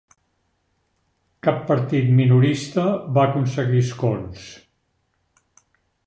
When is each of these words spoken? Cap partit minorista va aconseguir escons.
Cap 1.47 1.59
partit 1.67 2.07
minorista 2.21 2.85
va 3.17 3.25
aconseguir 3.29 3.83
escons. 3.89 4.47